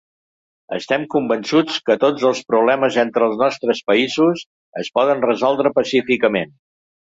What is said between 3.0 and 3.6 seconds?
entre els